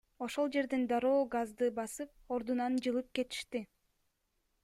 Ошол 0.25 0.47
жерден 0.53 0.85
дароо 0.91 1.19
газды 1.35 1.67
басып, 1.81 2.15
ордунан 2.37 2.79
жылып 2.87 3.13
кетишти. 3.19 3.65